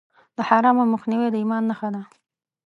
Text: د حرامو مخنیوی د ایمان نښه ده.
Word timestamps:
د 0.37 0.39
حرامو 0.49 0.83
مخنیوی 0.93 1.29
د 1.31 1.35
ایمان 1.41 1.63
نښه 1.69 1.89
ده. 1.95 2.01